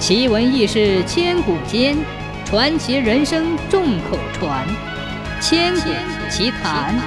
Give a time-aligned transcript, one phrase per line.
[0.00, 1.94] 奇闻异事千古间，
[2.46, 4.66] 传奇人生众口传。
[5.42, 5.90] 千古
[6.30, 6.98] 奇谈。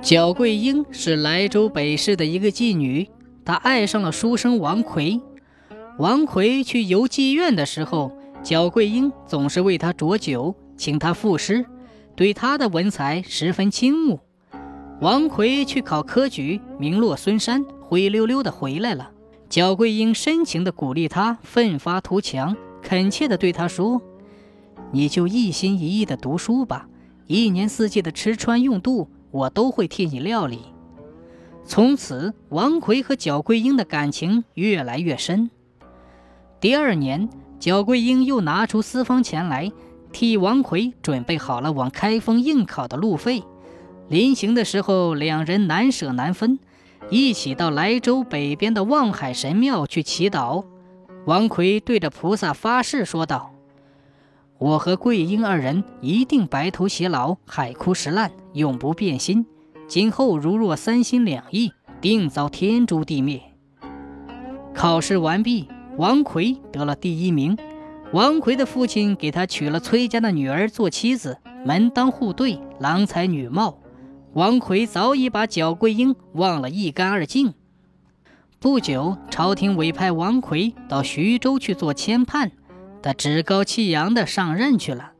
[0.00, 3.10] 焦桂英是莱州北市的一个妓女，
[3.44, 5.20] 她爱上了书生王奎。
[5.98, 11.66] 王奎去游妓院的时候，焦桂英总是为他酌酒，请他赋诗，
[12.14, 14.20] 对他的文采十分倾慕。
[15.00, 19.10] 王奎去考科举，名落孙山，灰溜溜的回来了。
[19.50, 24.00] 焦桂英深情地鼓励他奋发图强，恳切地对他说
[24.92, 26.88] ：“你就一心一意地读书吧，
[27.26, 30.60] 一年四季的吃穿用度，我都会替你料理。”
[31.66, 35.50] 从此，王奎和焦桂英的感情越来越深。
[36.60, 39.72] 第二年，焦桂英又拿出私房钱来，
[40.12, 43.42] 替王奎准备好了往开封应考的路费。
[44.08, 46.60] 临行的时候，两人难舍难分。
[47.10, 50.64] 一起到莱州北边的望海神庙去祈祷。
[51.26, 53.52] 王奎对着菩萨发誓说道
[54.58, 59.44] ：“我和桂英二人一定白头偕老，海枯石烂，永不变心。
[59.88, 63.42] 今后如若三心两意，定遭天诛地灭。”
[64.72, 67.58] 考试完毕，王奎得了第一名。
[68.12, 73.76] 王奎的父亲给他娶了崔家的女儿做妻子，门当户对，郎才女貌。
[74.32, 77.52] 王奎早已把焦桂英忘了一干二净。
[78.60, 82.52] 不久，朝廷委派王奎到徐州去做签判，
[83.02, 85.12] 他趾高气扬地上任去了。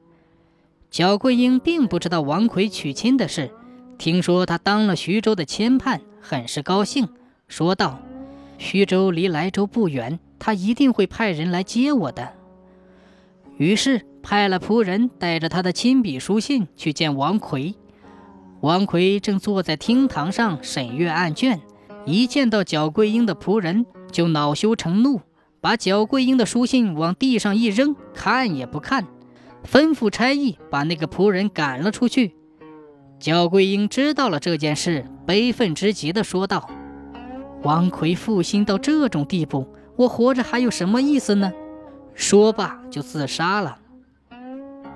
[0.90, 3.50] 焦桂英并不知道王奎娶亲的事，
[3.98, 7.08] 听说他当了徐州的签判，很是高兴，
[7.48, 7.98] 说道
[8.58, 12.34] ：“徐州离莱州不远，他一定会派人来接我的。”
[13.58, 17.74] 于是派了仆人带着他的亲笔书信去见王奎。
[18.60, 21.60] 王奎正坐在厅堂上审阅案卷，
[22.04, 25.22] 一见到焦桂英的仆人，就恼羞成怒，
[25.62, 29.06] 把焦桂英的书信往地上一扔，看也不看，
[29.64, 32.34] 吩咐差役把那个仆人赶了出去。
[33.18, 36.68] 焦桂英知道了这件事，悲愤之极地说道
[37.64, 41.50] ：“王奎负心到这种地步，我活着还有什么意思呢？”
[42.14, 43.78] 说罢就自杀了。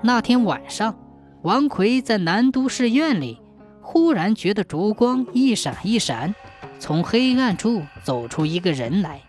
[0.03, 0.95] 那天晚上，
[1.41, 3.39] 王奎在南都市院里。
[3.95, 6.35] 忽然觉得烛光一闪一闪，
[6.79, 9.21] 从黑暗处走出一个人来，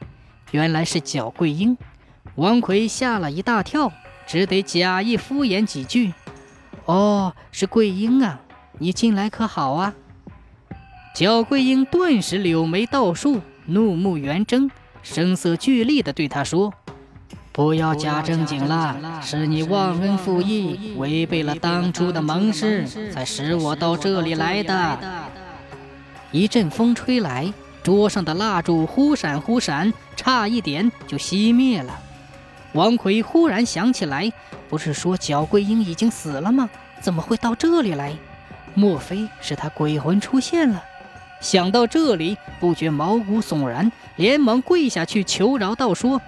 [0.51, 1.79] 原来是焦桂英。
[2.35, 3.93] 王奎吓了一大跳，
[4.27, 6.13] 只得假意敷衍几句
[6.87, 8.41] ：“哦，是桂英啊，
[8.81, 9.95] 你进来可好啊？”
[11.15, 14.69] 焦桂英顿时柳眉倒竖，怒目圆睁，
[15.01, 16.75] 声色俱厉地对他说。
[17.57, 24.99] 不要假正经了，是你忘恩负义，违背了当初的盟誓，才使我到这里来的。
[26.31, 27.51] 一阵风吹来，
[27.83, 31.99] 桌上的蜡烛忽闪忽闪，差一点就熄灭了。
[32.75, 34.31] 王奎忽然想起来，
[34.69, 36.69] 不是说角桂英已经死了吗？
[37.01, 38.15] 怎么会到这里来？
[38.75, 40.85] 莫非是他鬼魂出现了？
[41.41, 46.21] 想到这里，不觉毛骨悚然，连忙跪下去求饶道：“说。”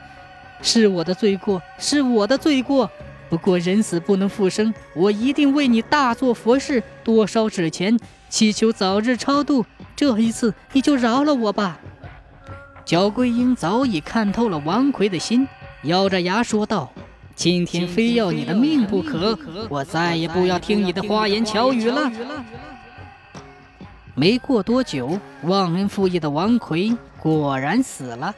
[0.63, 2.91] 是我的罪过，是我的罪过。
[3.31, 7.99] 不过人死不能复生，我一定为你大做佛事，多烧纸钱，
[8.31, 9.67] 祈求早日超度。
[9.95, 11.79] 这一次，你就饶了我吧。
[12.85, 15.47] 焦桂英早已看透了王奎的心，
[15.83, 16.91] 咬着牙说道
[17.37, 19.39] ：“今天非要你的命不可，
[19.69, 22.11] 我再也不要听你的花言巧语了。”
[24.17, 28.35] 没过多久，忘恩负义的王奎果然死了。